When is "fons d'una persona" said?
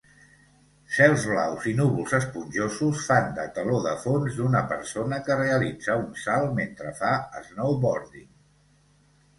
4.07-5.21